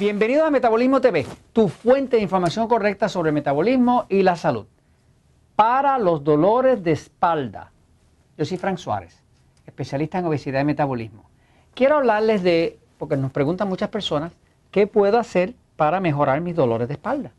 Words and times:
Bienvenido 0.00 0.46
a 0.46 0.50
Metabolismo 0.50 1.02
TV, 1.02 1.26
tu 1.52 1.68
fuente 1.68 2.16
de 2.16 2.22
información 2.22 2.66
correcta 2.68 3.06
sobre 3.10 3.28
el 3.28 3.34
metabolismo 3.34 4.06
y 4.08 4.22
la 4.22 4.34
salud. 4.34 4.64
Para 5.56 5.98
los 5.98 6.24
dolores 6.24 6.82
de 6.82 6.92
espalda, 6.92 7.70
yo 8.38 8.46
soy 8.46 8.56
Frank 8.56 8.78
Suárez, 8.78 9.22
especialista 9.66 10.18
en 10.18 10.24
obesidad 10.24 10.62
y 10.62 10.64
metabolismo. 10.64 11.28
Quiero 11.74 11.98
hablarles 11.98 12.42
de, 12.42 12.78
porque 12.96 13.18
nos 13.18 13.30
preguntan 13.30 13.68
muchas 13.68 13.90
personas, 13.90 14.32
¿qué 14.70 14.86
puedo 14.86 15.18
hacer 15.18 15.52
para 15.76 16.00
mejorar 16.00 16.40
mis 16.40 16.56
dolores 16.56 16.88
de 16.88 16.94
espalda? 16.94 17.32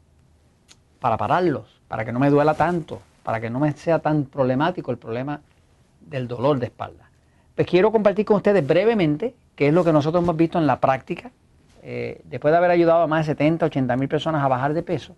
Para 0.99 1.17
pararlos, 1.17 1.81
para 1.87 2.05
que 2.05 2.11
no 2.11 2.19
me 2.19 2.29
duela 2.29 2.53
tanto, 2.53 3.01
para 3.23 3.41
que 3.41 3.49
no 3.49 3.59
me 3.59 3.71
sea 3.71 3.97
tan 3.97 4.25
problemático 4.25 4.91
el 4.91 4.99
problema 4.99 5.41
del 5.99 6.27
dolor 6.27 6.59
de 6.59 6.67
espalda. 6.67 7.09
Pues 7.55 7.65
quiero 7.65 7.91
compartir 7.91 8.23
con 8.23 8.37
ustedes 8.37 8.67
brevemente 8.67 9.33
qué 9.55 9.69
es 9.69 9.73
lo 9.73 9.83
que 9.83 9.91
nosotros 9.91 10.23
hemos 10.23 10.37
visto 10.37 10.59
en 10.59 10.67
la 10.67 10.79
práctica 10.79 11.31
eh, 11.81 12.21
después 12.25 12.51
de 12.51 12.57
haber 12.57 12.71
ayudado 12.71 13.01
a 13.01 13.07
más 13.07 13.25
de 13.25 13.31
70, 13.31 13.65
80 13.65 13.97
mil 13.97 14.07
personas 14.07 14.43
a 14.43 14.47
bajar 14.47 14.73
de 14.73 14.83
peso, 14.83 15.15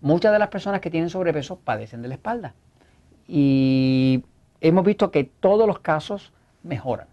muchas 0.00 0.32
de 0.32 0.38
las 0.38 0.48
personas 0.48 0.80
que 0.80 0.90
tienen 0.90 1.10
sobrepeso 1.10 1.56
padecen 1.56 2.02
de 2.02 2.08
la 2.08 2.14
espalda. 2.14 2.54
Y 3.28 4.24
hemos 4.60 4.84
visto 4.84 5.10
que 5.10 5.24
todos 5.24 5.66
los 5.66 5.80
casos 5.80 6.32
mejoran. 6.62 7.08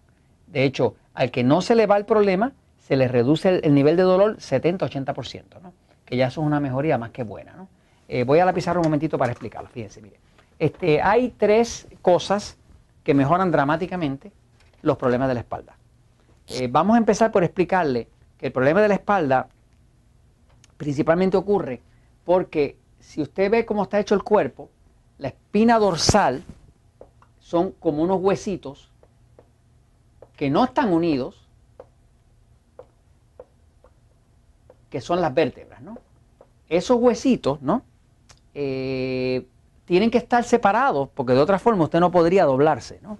De 0.47 0.63
hecho, 0.63 0.95
al 1.13 1.31
que 1.31 1.43
no 1.43 1.61
se 1.61 1.75
le 1.75 1.85
va 1.85 1.97
el 1.97 2.05
problema, 2.05 2.53
se 2.77 2.95
le 2.95 3.07
reduce 3.07 3.61
el, 3.63 3.73
nivel 3.73 3.95
de 3.95 4.03
dolor 4.03 4.37
70-80%, 4.37 5.43
que 6.05 6.17
ya 6.17 6.27
eso 6.27 6.41
es 6.41 6.47
una 6.47 6.59
mejoría 6.59 6.97
más 6.97 7.11
que 7.11 7.23
buena. 7.23 7.67
Eh, 8.07 8.23
voy 8.25 8.39
a 8.39 8.45
la 8.45 8.51
un 8.51 8.81
momentito 8.83 9.17
para 9.17 9.31
explicarlo. 9.31 9.69
Fíjense, 9.69 10.01
mire. 10.01 10.19
Este, 10.59 11.01
hay 11.01 11.29
tres 11.29 11.87
cosas 12.01 12.57
que 13.03 13.13
mejoran 13.13 13.51
dramáticamente 13.51 14.31
los 14.81 14.97
problemas 14.97 15.27
de 15.27 15.33
la 15.33 15.39
espalda. 15.39 15.75
Eh, 16.47 16.67
vamos 16.69 16.95
a 16.95 16.97
empezar 16.97 17.31
por 17.31 17.43
explicarle 17.43 18.07
el 18.43 18.51
problema 18.51 18.81
de 18.81 18.89
la 18.89 18.95
espalda 18.95 19.47
principalmente 20.75 21.37
ocurre 21.37 21.81
porque 22.25 22.77
si 22.99 23.21
usted 23.21 23.49
ve 23.49 23.65
cómo 23.65 23.83
está 23.83 24.01
hecho 24.01 24.15
el 24.15 24.23
cuerpo, 24.23 24.69
la 25.17 25.29
espina 25.29 25.79
dorsal 25.79 26.43
son 27.39 27.71
como 27.71 28.03
unos 28.03 28.19
huesitos 28.21 28.91
que 30.35 30.49
no 30.49 30.65
están 30.65 30.91
unidos, 30.91 31.47
que 34.89 34.99
son 34.99 35.21
las 35.21 35.33
vértebras, 35.33 35.81
¿no? 35.81 35.97
Esos 36.67 36.97
huesitos, 36.97 37.61
¿no? 37.61 37.83
Eh, 38.53 39.47
tienen 39.85 40.11
que 40.11 40.17
estar 40.17 40.43
separados 40.43 41.07
porque 41.13 41.31
de 41.31 41.39
otra 41.39 41.59
forma 41.59 41.85
usted 41.85 42.01
no 42.01 42.11
podría 42.11 42.43
doblarse, 42.43 42.99
¿no? 43.01 43.19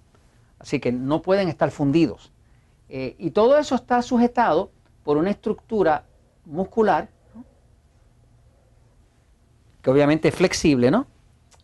Así 0.59 0.81
que 0.81 0.91
no 0.91 1.21
pueden 1.21 1.47
estar 1.47 1.71
fundidos. 1.71 2.33
Eh, 2.89 3.15
y 3.17 3.31
todo 3.31 3.57
eso 3.57 3.75
está 3.75 4.01
sujetado 4.01 4.69
por 5.03 5.17
una 5.17 5.29
estructura 5.31 6.05
muscular, 6.45 7.09
que 9.81 9.89
obviamente 9.89 10.29
es 10.29 10.35
flexible, 10.35 10.89
¿no? 10.89 11.07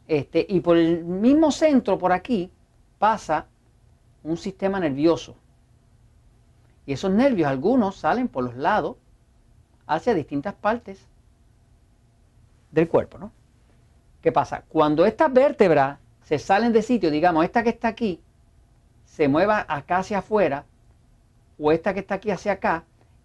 Este, 0.07 0.45
y 0.49 0.59
por 0.59 0.77
el 0.77 1.05
mismo 1.05 1.51
centro, 1.51 1.97
por 1.97 2.11
aquí, 2.11 2.51
pasa 2.97 3.47
un 4.23 4.37
sistema 4.37 4.79
nervioso. 4.79 5.35
Y 6.85 6.93
esos 6.93 7.11
nervios, 7.11 7.47
algunos 7.47 7.95
salen 7.95 8.27
por 8.27 8.43
los 8.43 8.55
lados 8.55 8.97
hacia 9.85 10.13
distintas 10.13 10.53
partes 10.55 11.07
del 12.71 12.87
cuerpo, 12.87 13.17
¿no? 13.17 13.31
¿Qué 14.21 14.31
pasa? 14.31 14.63
Cuando 14.67 15.05
estas 15.05 15.31
vértebras 15.31 15.99
se 16.23 16.39
salen 16.39 16.73
de 16.73 16.81
sitio, 16.81 17.09
digamos, 17.09 17.45
esta 17.45 17.63
que 17.63 17.69
está 17.69 17.87
aquí, 17.87 18.21
se 19.05 19.27
mueva 19.27 19.65
acá 19.67 19.99
hacia 19.99 20.19
afuera, 20.19 20.65
o 21.57 21.71
esta 21.71 21.93
que 21.93 22.01
está 22.01 22.15
aquí 22.15 22.31
hacia 22.31 22.53
acá, 22.53 22.83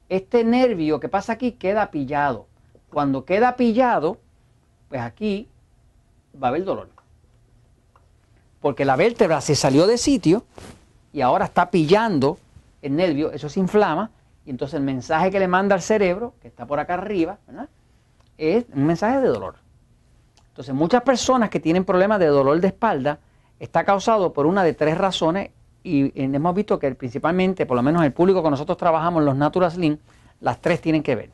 este 0.08 0.44
nervio 0.44 1.00
que 1.00 1.08
pasa 1.08 1.34
aquí 1.34 1.52
queda 1.52 1.90
pillado. 1.90 2.46
Cuando 2.90 3.24
queda 3.24 3.56
pillado, 3.56 4.18
pues 4.88 5.00
aquí 5.00 5.48
va 6.40 6.48
a 6.48 6.50
haber 6.50 6.64
dolor. 6.64 6.88
Porque 8.60 8.84
la 8.84 8.96
vértebra 8.96 9.40
se 9.40 9.54
salió 9.54 9.86
de 9.86 9.98
sitio 9.98 10.44
y 11.12 11.20
ahora 11.20 11.46
está 11.46 11.70
pillando 11.70 12.38
el 12.82 12.96
nervio, 12.96 13.32
eso 13.32 13.48
se 13.48 13.60
inflama 13.60 14.10
y 14.46 14.50
entonces 14.50 14.74
el 14.74 14.84
mensaje 14.84 15.30
que 15.30 15.38
le 15.38 15.48
manda 15.48 15.74
al 15.74 15.82
cerebro, 15.82 16.34
que 16.40 16.48
está 16.48 16.66
por 16.66 16.78
acá 16.78 16.94
arriba, 16.94 17.38
es 18.36 18.66
un 18.74 18.86
mensaje 18.86 19.20
de 19.20 19.28
dolor. 19.28 19.56
Entonces 20.48 20.74
muchas 20.74 21.02
personas 21.02 21.50
que 21.50 21.60
tienen 21.60 21.84
problemas 21.84 22.18
de 22.20 22.26
dolor 22.26 22.60
de 22.60 22.68
espalda 22.68 23.18
está 23.58 23.84
causado 23.84 24.32
por 24.32 24.46
una 24.46 24.62
de 24.62 24.74
tres 24.74 24.98
razones 24.98 25.50
y 25.84 26.12
hemos 26.16 26.54
visto 26.54 26.78
que 26.78 26.92
principalmente, 26.94 27.66
por 27.66 27.76
lo 27.76 27.82
menos 27.82 28.02
el 28.02 28.12
público 28.12 28.42
con 28.42 28.50
nosotros 28.50 28.78
trabajamos, 28.78 29.22
los 29.22 29.36
Natural 29.36 29.70
Slim, 29.70 29.98
las 30.40 30.60
tres 30.60 30.80
tienen 30.80 31.02
que 31.02 31.14
ver. 31.14 31.30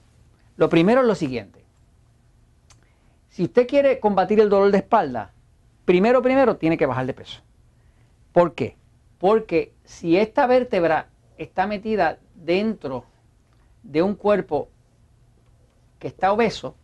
Lo 0.57 0.69
primero 0.69 1.01
es 1.01 1.07
lo 1.07 1.15
siguiente. 1.15 1.65
Si 3.29 3.45
usted 3.45 3.69
quiere 3.69 4.01
combatir 4.01 4.41
el 4.41 4.51
dolor 4.51 4.73
de 4.73 4.79
espalda, 4.79 5.31
primero, 5.85 6.21
primero 6.21 6.57
tiene 6.57 6.77
que 6.77 6.85
bajar 6.85 7.07
de 7.07 7.15
peso. 7.15 7.41
¿Por 8.33 8.55
qué? 8.55 8.77
Porque 9.19 9.73
si 9.85 10.17
esta 10.17 10.49
vértebra 10.49 11.07
está 11.39 11.69
metida 11.69 12.19
dentro 12.35 13.05
de 13.85 14.03
un 14.03 14.17
cuerpo 14.17 14.69
que 16.01 16.09
está 16.09 16.33
obeso, 16.33 16.75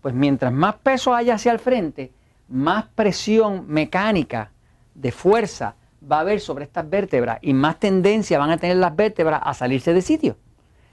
pues 0.00 0.14
mientras 0.14 0.52
más 0.52 0.76
peso 0.76 1.14
haya 1.14 1.34
hacia 1.34 1.50
el 1.50 1.58
frente, 1.58 2.12
más 2.48 2.84
presión 2.94 3.66
mecánica 3.66 4.52
de 4.94 5.10
fuerza 5.10 5.74
va 6.02 6.18
a 6.18 6.20
haber 6.20 6.40
sobre 6.40 6.64
estas 6.64 6.88
vértebras 6.88 7.38
y 7.42 7.52
más 7.52 7.78
tendencia 7.78 8.38
van 8.38 8.50
a 8.50 8.58
tener 8.58 8.76
las 8.76 8.94
vértebras 8.94 9.40
a 9.44 9.54
salirse 9.54 9.94
de 9.94 10.02
sitio. 10.02 10.36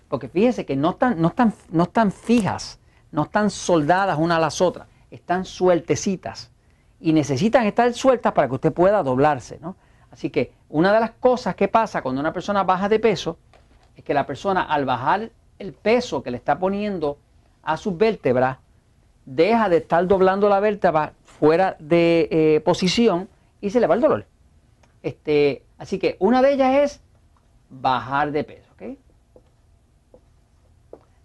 Porque 0.07 0.27
fíjese 0.27 0.65
que 0.65 0.75
no 0.75 0.91
están, 0.91 1.21
no 1.21 1.29
están, 1.29 1.53
no 1.69 1.83
están 1.83 2.11
fijas, 2.11 2.79
no 3.11 3.23
están 3.23 3.49
soldadas 3.49 4.17
una 4.19 4.37
a 4.37 4.39
las 4.39 4.61
otras, 4.61 4.87
están 5.11 5.45
sueltecitas. 5.45 6.51
Y 6.99 7.13
necesitan 7.13 7.65
estar 7.65 7.93
sueltas 7.93 8.31
para 8.33 8.47
que 8.47 8.55
usted 8.55 8.73
pueda 8.73 9.03
doblarse. 9.03 9.59
¿no? 9.61 9.75
Así 10.11 10.29
que 10.29 10.53
una 10.69 10.93
de 10.93 10.99
las 10.99 11.11
cosas 11.11 11.55
que 11.55 11.67
pasa 11.67 12.01
cuando 12.01 12.21
una 12.21 12.31
persona 12.31 12.63
baja 12.63 12.87
de 12.87 12.99
peso 12.99 13.37
es 13.95 14.03
que 14.03 14.13
la 14.13 14.25
persona 14.25 14.63
al 14.63 14.85
bajar 14.85 15.31
el 15.59 15.73
peso 15.73 16.23
que 16.23 16.31
le 16.31 16.37
está 16.37 16.59
poniendo 16.59 17.17
a 17.63 17.77
sus 17.77 17.97
vértebras, 17.97 18.57
deja 19.25 19.69
de 19.69 19.77
estar 19.77 20.05
doblando 20.05 20.49
la 20.49 20.59
vértebra 20.59 21.13
fuera 21.23 21.75
de 21.79 22.27
eh, 22.29 22.61
posición 22.61 23.29
y 23.61 23.69
se 23.69 23.79
le 23.79 23.87
va 23.87 23.95
el 23.95 24.01
dolor. 24.01 24.25
Este, 25.03 25.63
así 25.77 25.99
que 25.99 26.17
una 26.19 26.41
de 26.41 26.53
ellas 26.53 26.75
es 26.75 27.01
bajar 27.69 28.31
de 28.31 28.43
peso. 28.43 28.73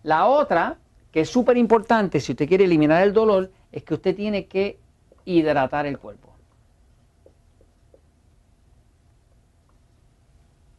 La 0.03 0.27
otra, 0.27 0.79
que 1.11 1.21
es 1.21 1.29
súper 1.29 1.57
importante 1.57 2.21
si 2.21 2.33
usted 2.33 2.49
quiere 2.49 2.65
eliminar 2.65 3.03
el 3.03 3.13
dolor, 3.13 3.51
es 3.73 3.83
que 3.83 3.95
usted 3.95 4.15
tiene 4.15 4.47
que 4.47 4.79
hidratar 5.25 5.87
el 5.87 5.99
cuerpo. 5.99 6.33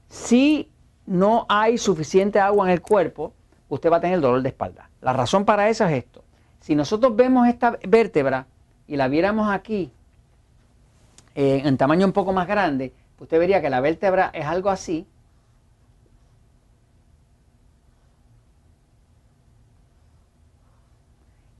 Si 0.07 0.71
no 1.05 1.45
hay 1.47 1.77
suficiente 1.77 2.39
agua 2.39 2.65
en 2.65 2.71
el 2.71 2.81
cuerpo, 2.81 3.33
usted 3.67 3.91
va 3.91 3.97
a 3.97 4.01
tener 4.01 4.19
dolor 4.19 4.41
de 4.41 4.49
espalda. 4.49 4.89
La 5.01 5.13
razón 5.13 5.45
para 5.45 5.69
eso 5.69 5.85
es 5.85 5.91
esto. 5.91 6.23
Si 6.59 6.73
nosotros 6.73 7.15
vemos 7.15 7.47
esta 7.47 7.77
vértebra 7.87 8.47
y 8.87 8.95
la 8.95 9.07
viéramos 9.07 9.47
aquí, 9.51 9.91
eh, 11.41 11.61
en 11.63 11.77
tamaño 11.77 12.05
un 12.05 12.11
poco 12.11 12.33
más 12.33 12.49
grande, 12.49 12.91
pues 13.15 13.27
usted 13.27 13.39
vería 13.39 13.61
que 13.61 13.69
la 13.69 13.79
vértebra 13.79 14.29
es 14.33 14.45
algo 14.45 14.69
así. 14.69 15.07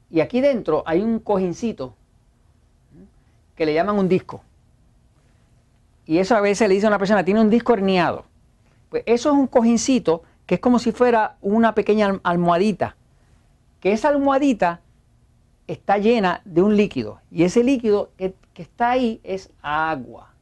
Y 0.09 0.19
aquí 0.19 0.41
dentro 0.41 0.83
hay 0.85 0.99
un 1.01 1.19
cojincito 1.19 1.95
que 3.55 3.65
le 3.65 3.73
llaman 3.73 3.97
un 3.97 4.09
disco. 4.09 4.43
Y 6.05 6.17
eso 6.17 6.35
a 6.35 6.41
veces 6.41 6.67
le 6.67 6.73
dice 6.73 6.87
a 6.87 6.89
una 6.89 6.99
persona, 6.99 7.23
tiene 7.23 7.39
un 7.39 7.49
disco 7.49 7.71
herniado. 7.71 8.25
Pues 8.89 9.03
eso 9.05 9.29
es 9.29 9.35
un 9.35 9.47
cojincito 9.47 10.23
que 10.45 10.55
es 10.55 10.59
como 10.59 10.79
si 10.79 10.91
fuera 10.91 11.37
una 11.39 11.73
pequeña 11.73 12.19
almohadita. 12.23 12.97
Que 13.79 13.93
esa 13.93 14.09
almohadita 14.09 14.81
está 15.71 15.97
llena 15.97 16.41
de 16.45 16.61
un 16.61 16.75
líquido. 16.75 17.19
Y 17.31 17.43
ese 17.43 17.63
líquido 17.63 18.11
que 18.17 18.33
está 18.55 18.91
ahí 18.91 19.21
es 19.23 19.51
agua. 19.61 20.33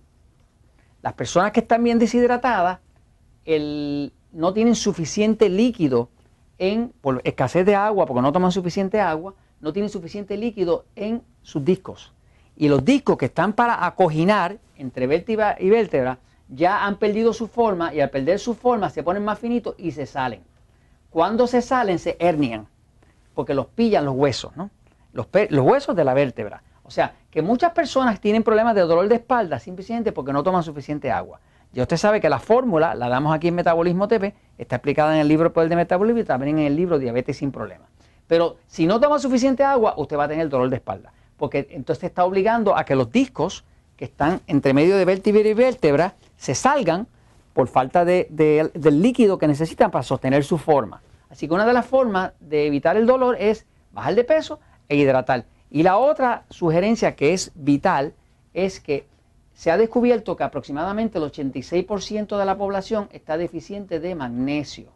Las 1.01 1.13
personas 1.13 1.51
que 1.51 1.59
están 1.59 1.83
bien 1.83 1.99
deshidratadas 1.99 2.79
no 3.45 4.53
tienen 4.53 4.75
suficiente 4.75 5.49
líquido 5.49 6.09
en, 6.57 6.93
por 7.01 7.21
escasez 7.23 7.65
de 7.65 7.75
agua, 7.75 8.05
porque 8.05 8.21
no 8.21 8.31
toman 8.31 8.51
suficiente 8.51 8.99
agua, 8.99 9.35
no 9.59 9.73
tienen 9.73 9.89
suficiente 9.89 10.37
líquido 10.37 10.85
en 10.95 11.21
sus 11.41 11.63
discos. 11.63 12.13
Y 12.55 12.67
los 12.69 12.83
discos 12.83 13.17
que 13.17 13.25
están 13.25 13.53
para 13.53 13.85
acoginar 13.85 14.57
entre 14.75 15.07
vértebra 15.07 15.55
y 15.59 15.69
vértebra 15.69 16.19
ya 16.49 16.85
han 16.85 16.97
perdido 16.97 17.33
su 17.33 17.47
forma 17.47 17.93
y 17.93 17.99
al 17.99 18.09
perder 18.09 18.39
su 18.39 18.53
forma 18.53 18.89
se 18.89 19.03
ponen 19.03 19.23
más 19.23 19.39
finitos 19.39 19.75
y 19.77 19.91
se 19.91 20.05
salen. 20.05 20.41
Cuando 21.09 21.47
se 21.47 21.61
salen 21.61 21.99
se 21.99 22.15
hernian, 22.19 22.67
porque 23.33 23.53
los 23.53 23.67
pillan 23.67 24.05
los 24.05 24.15
huesos, 24.15 24.55
¿no? 24.55 24.71
Los, 25.17 25.65
huesos 25.65 25.95
de 25.95 26.03
la 26.03 26.13
vértebra. 26.13 26.61
O 26.83 26.91
sea, 26.91 27.15
que 27.31 27.41
muchas 27.41 27.71
personas 27.71 28.21
tienen 28.21 28.43
problemas 28.43 28.75
de 28.75 28.81
dolor 28.81 29.07
de 29.07 29.15
espalda 29.15 29.59
simplemente 29.59 30.11
porque 30.11 30.31
no 30.31 30.43
toman 30.43 30.63
suficiente 30.63 31.11
agua. 31.11 31.39
Ya 31.73 31.81
usted 31.81 31.97
sabe 31.97 32.21
que 32.21 32.29
la 32.29 32.39
fórmula 32.39 32.95
la 32.95 33.09
damos 33.09 33.35
aquí 33.35 33.49
en 33.49 33.55
Metabolismo 33.55 34.07
TV 34.07 34.33
Está 34.57 34.77
explicada 34.77 35.13
en 35.15 35.21
el 35.21 35.27
libro 35.27 35.51
Poder 35.53 35.69
de 35.69 35.75
Metabolismo 35.75 36.21
y 36.21 36.23
también 36.23 36.59
en 36.59 36.65
el 36.65 36.75
libro 36.75 36.97
Diabetes 36.97 37.37
sin 37.37 37.51
Problemas. 37.51 37.89
Pero 38.27 38.57
si 38.67 38.87
no 38.87 38.99
toma 38.99 39.19
suficiente 39.19 39.63
agua, 39.63 39.93
usted 39.97 40.17
va 40.17 40.25
a 40.25 40.27
tener 40.27 40.49
dolor 40.49 40.69
de 40.69 40.77
espalda. 40.77 41.13
Porque 41.37 41.67
entonces 41.71 42.05
está 42.05 42.23
obligando 42.23 42.75
a 42.75 42.83
que 42.85 42.95
los 42.95 43.11
discos 43.11 43.65
que 43.95 44.05
están 44.05 44.41
entre 44.47 44.73
medio 44.73 44.97
de 44.97 45.05
vértebra 45.05 45.41
y 45.41 45.53
vértebra 45.53 46.15
se 46.37 46.55
salgan 46.55 47.07
por 47.53 47.67
falta 47.67 48.05
de, 48.05 48.27
del 48.73 49.01
líquido 49.01 49.37
que 49.37 49.47
necesitan 49.47 49.89
para 49.89 50.03
sostener 50.03 50.43
su 50.43 50.57
forma. 50.57 51.01
Así 51.29 51.47
que 51.47 51.53
una 51.53 51.65
de 51.65 51.73
las 51.73 51.85
formas 51.85 52.33
de 52.39 52.67
evitar 52.67 52.97
el 52.97 53.05
dolor 53.05 53.35
es 53.39 53.65
bajar 53.91 54.15
de 54.15 54.23
peso 54.23 54.59
e 54.89 54.95
hidratar. 54.95 55.45
Y 55.69 55.83
la 55.83 55.97
otra 55.97 56.45
sugerencia 56.49 57.15
que 57.15 57.33
es 57.33 57.51
vital 57.55 58.13
es 58.53 58.79
que 58.79 59.05
se 59.53 59.71
ha 59.71 59.77
descubierto 59.77 60.35
que 60.35 60.43
aproximadamente 60.43 61.17
el 61.17 61.25
86% 61.25 62.37
de 62.37 62.45
la 62.45 62.57
población 62.57 63.09
está 63.11 63.37
deficiente 63.37 63.99
de 63.99 64.15
magnesio. 64.15 64.91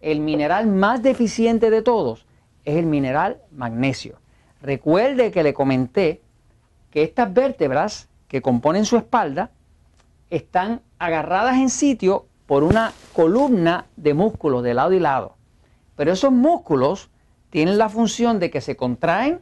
El 0.00 0.20
mineral 0.20 0.66
más 0.66 1.02
deficiente 1.02 1.70
de 1.70 1.82
todos 1.82 2.26
es 2.64 2.76
el 2.76 2.86
mineral 2.86 3.40
magnesio. 3.52 4.18
Recuerde 4.60 5.30
que 5.30 5.42
le 5.42 5.54
comenté 5.54 6.22
que 6.90 7.02
estas 7.02 7.32
vértebras 7.32 8.08
que 8.28 8.42
componen 8.42 8.84
su 8.84 8.96
espalda 8.96 9.50
están 10.28 10.82
agarradas 10.98 11.56
en 11.56 11.70
sitio 11.70 12.26
por 12.46 12.64
una 12.64 12.92
columna 13.12 13.86
de 13.96 14.12
músculos 14.14 14.62
de 14.62 14.74
lado 14.74 14.92
y 14.92 14.98
lado. 14.98 15.36
Pero 15.96 16.12
esos 16.12 16.32
músculos 16.32 17.10
tienen 17.50 17.78
la 17.78 17.88
función 17.88 18.38
de 18.38 18.50
que 18.50 18.60
se 18.60 18.76
contraen 18.76 19.40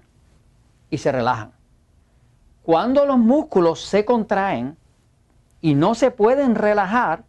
y 0.91 0.99
se 0.99 1.13
relajan. 1.13 1.53
Cuando 2.63 3.07
los 3.07 3.19
músculos 3.19 3.81
se 3.81 4.05
contraen 4.05 4.77
y 5.61 5.75
no 5.75 5.95
se 5.95 6.11
pueden 6.11 6.55
relajar, 6.55 7.25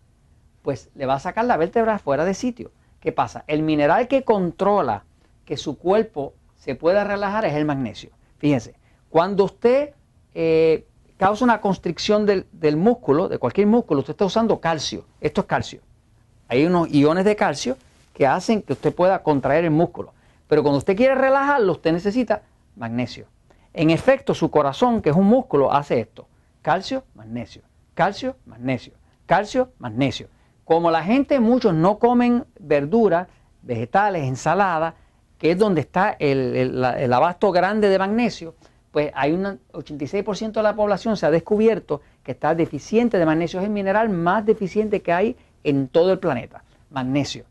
pues 0.62 0.90
le 0.96 1.06
va 1.06 1.16
a 1.16 1.20
sacar 1.20 1.46
la 1.46 1.58
vértebra 1.58 2.00
fuera 2.00 2.26
de 2.26 2.34
sitio. 2.34 2.72
¿Qué 3.00 3.12
pasa? 3.12 3.44
El 3.48 3.62
mineral 3.62 4.08
que 4.08 4.24
controla 4.24 5.04
que 5.46 5.58
su 5.58 5.78
cuerpo 5.78 6.34
se 6.58 6.76
pueda 6.76 7.04
relajar 7.04 7.46
es 7.46 7.54
el 7.56 7.66
magnesio. 7.66 8.12
Fíjense, 8.38 8.76
cuando 9.10 9.46
usted 9.46 9.94
eh, 10.34 10.86
causa 11.18 11.44
una 11.44 11.62
constricción 11.62 12.26
del, 12.26 12.78
músculo, 12.78 13.28
de 13.28 13.38
cualquier 13.38 13.68
músculo, 13.68 14.02
usted 14.02 14.12
está 14.12 14.26
usando 14.26 14.60
calcio. 14.60 15.06
Esto 15.22 15.42
es 15.42 15.48
calcio. 15.48 15.82
Hay 16.48 16.66
unos 16.66 16.90
iones 16.94 17.26
de 17.26 17.36
calcio 17.36 17.78
que 18.14 18.28
hacen 18.28 18.62
que 18.62 18.74
usted 18.74 18.94
pueda 18.94 19.24
contraer 19.24 19.66
el 19.66 19.72
músculo. 19.72 20.14
Pero 20.50 20.64
cuando 20.64 20.80
usted 20.80 20.98
quiere 20.98 21.14
relajarlo, 21.14 21.74
usted 21.74 21.94
necesita 21.94 22.42
magnesio. 22.76 23.28
En 23.72 23.92
efecto, 23.92 24.34
su 24.34 24.50
corazón, 24.50 25.02
que 25.02 25.12
es 25.12 25.16
un 25.16 25.28
músculo, 25.28 25.72
hace 25.72 26.02
esto. 26.02 26.28
Calcio, 26.64 27.04
magnesio. 27.14 27.62
Calcio, 27.94 28.36
magnesio. 28.48 28.94
Calcio, 29.28 29.72
magnesio. 29.78 30.28
Como 30.66 30.90
la 30.90 31.04
gente, 31.04 31.40
muchos 31.40 31.76
no 31.76 32.00
comen 32.00 32.46
verduras, 32.60 33.28
vegetales, 33.62 34.24
ensaladas, 34.24 34.96
que 35.38 35.52
es 35.52 35.58
donde 35.58 35.82
está 35.82 36.16
el 36.20 37.14
abasto 37.14 37.52
grande 37.52 37.88
de 37.88 38.00
magnesio, 38.00 38.56
pues 38.92 39.12
hay 39.14 39.34
un 39.34 39.60
86% 39.72 40.52
de 40.52 40.64
la 40.64 40.76
población 40.76 41.16
se 41.16 41.26
ha 41.26 41.32
descubierto 41.32 42.02
que 42.24 42.32
está 42.32 42.56
deficiente 42.56 43.20
de 43.20 43.26
magnesio. 43.26 43.60
Es 43.60 43.66
el 43.66 43.72
mineral 43.72 44.10
más 44.10 44.46
deficiente 44.46 45.02
que 45.02 45.14
hay 45.14 45.38
en 45.64 45.90
todo 45.90 46.12
el 46.12 46.20
planeta, 46.20 46.64
magnesio. 46.90 47.46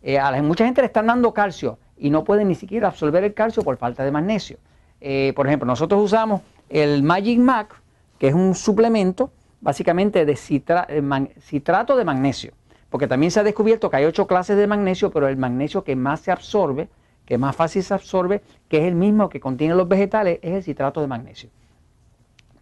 Eh, 0.00 0.18
a 0.18 0.30
mucha 0.42 0.64
gente 0.64 0.80
le 0.80 0.86
están 0.86 1.06
dando 1.06 1.34
calcio 1.34 1.78
y 1.98 2.10
no 2.10 2.24
pueden 2.24 2.48
ni 2.48 2.54
siquiera 2.54 2.88
absorber 2.88 3.24
el 3.24 3.34
calcio 3.34 3.62
por 3.62 3.76
falta 3.76 4.04
de 4.04 4.10
magnesio. 4.10 4.58
Eh, 5.00 5.32
por 5.36 5.46
ejemplo, 5.46 5.66
nosotros 5.66 6.02
usamos 6.02 6.42
el 6.68 7.02
Magic 7.02 7.38
Mac, 7.38 7.80
que 8.18 8.28
es 8.28 8.34
un 8.34 8.54
suplemento 8.54 9.30
básicamente 9.60 10.24
de 10.24 10.32
eh, 10.32 11.28
citrato 11.40 11.96
de 11.96 12.04
magnesio, 12.04 12.52
porque 12.90 13.06
también 13.06 13.30
se 13.30 13.40
ha 13.40 13.42
descubierto 13.42 13.90
que 13.90 13.96
hay 13.96 14.04
ocho 14.04 14.26
clases 14.26 14.56
de 14.56 14.66
magnesio, 14.66 15.10
pero 15.10 15.28
el 15.28 15.36
magnesio 15.36 15.84
que 15.84 15.96
más 15.96 16.20
se 16.20 16.30
absorbe 16.30 16.88
que 17.28 17.36
más 17.36 17.54
fácil 17.54 17.82
se 17.82 17.92
absorbe, 17.92 18.40
que 18.70 18.78
es 18.78 18.84
el 18.84 18.94
mismo 18.94 19.28
que 19.28 19.38
contienen 19.38 19.76
los 19.76 19.86
vegetales, 19.86 20.38
es 20.40 20.54
el 20.54 20.62
citrato 20.62 21.02
de 21.02 21.08
magnesio. 21.08 21.50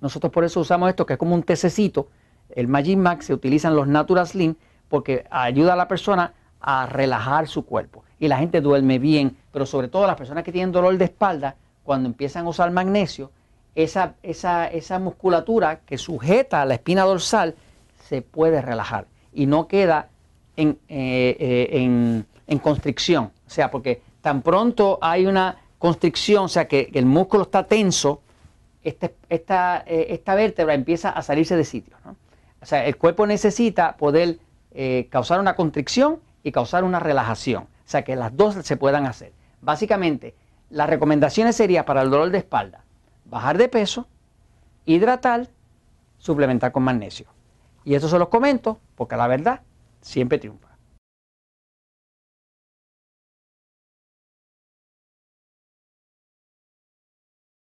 Nosotros 0.00 0.32
por 0.32 0.42
eso 0.42 0.58
usamos 0.58 0.88
esto, 0.88 1.06
que 1.06 1.12
es 1.12 1.18
como 1.20 1.36
un 1.36 1.44
tececito. 1.44 2.08
El 2.50 2.66
Magic 2.66 2.98
Max 2.98 3.26
se 3.26 3.32
utilizan 3.32 3.76
los 3.76 3.86
Natural 3.86 4.26
Slim 4.26 4.56
porque 4.88 5.24
ayuda 5.30 5.74
a 5.74 5.76
la 5.76 5.86
persona 5.86 6.34
a 6.60 6.86
relajar 6.86 7.48
su 7.48 7.64
cuerpo. 7.64 8.04
Y 8.18 8.28
la 8.28 8.38
gente 8.38 8.60
duerme 8.60 8.98
bien, 8.98 9.36
pero 9.52 9.66
sobre 9.66 9.88
todo 9.88 10.06
las 10.06 10.16
personas 10.16 10.44
que 10.44 10.52
tienen 10.52 10.72
dolor 10.72 10.96
de 10.96 11.04
espalda, 11.04 11.56
cuando 11.84 12.08
empiezan 12.08 12.46
a 12.46 12.48
usar 12.48 12.70
magnesio, 12.70 13.30
esa, 13.74 14.14
esa, 14.22 14.66
esa 14.66 14.98
musculatura 14.98 15.80
que 15.86 15.98
sujeta 15.98 16.64
la 16.64 16.74
espina 16.74 17.04
dorsal 17.04 17.54
se 18.08 18.22
puede 18.22 18.62
relajar 18.62 19.06
y 19.32 19.46
no 19.46 19.68
queda 19.68 20.08
en, 20.56 20.78
eh, 20.88 21.36
eh, 21.38 21.68
en, 21.72 22.26
en 22.46 22.58
constricción. 22.58 23.30
O 23.46 23.50
sea, 23.50 23.70
porque 23.70 24.00
tan 24.22 24.42
pronto 24.42 24.98
hay 25.02 25.26
una 25.26 25.58
constricción, 25.78 26.44
o 26.44 26.48
sea 26.48 26.66
que, 26.66 26.90
el 26.94 27.04
músculo 27.04 27.42
está 27.42 27.66
tenso, 27.66 28.22
este, 28.82 29.14
esta, 29.28 29.84
eh, 29.86 30.06
esta, 30.10 30.34
vértebra 30.34 30.74
empieza 30.74 31.10
a 31.10 31.22
salirse 31.22 31.56
de 31.56 31.64
sitio. 31.64 31.94
O 32.62 32.66
sea, 32.66 32.86
el 32.86 32.96
cuerpo 32.96 33.26
necesita 33.26 33.96
poder 33.96 34.38
causar 35.08 35.40
una 35.40 35.56
constricción 35.56 36.18
y 36.46 36.52
causar 36.52 36.84
una 36.84 37.00
relajación. 37.00 37.64
O 37.64 37.88
sea, 37.88 38.04
que 38.04 38.14
las 38.14 38.36
dos 38.36 38.54
se 38.54 38.76
puedan 38.76 39.04
hacer. 39.04 39.32
Básicamente, 39.62 40.36
las 40.70 40.88
recomendaciones 40.88 41.56
serían 41.56 41.84
para 41.84 42.02
el 42.02 42.10
dolor 42.10 42.30
de 42.30 42.38
espalda, 42.38 42.84
bajar 43.24 43.58
de 43.58 43.68
peso, 43.68 44.06
hidratar, 44.84 45.48
suplementar 46.18 46.70
con 46.70 46.84
magnesio. 46.84 47.26
Y 47.82 47.96
eso 47.96 48.08
se 48.08 48.16
los 48.16 48.28
comento 48.28 48.78
porque 48.94 49.16
la 49.16 49.26
verdad 49.26 49.62
siempre 50.00 50.38
triunfa. 50.38 50.68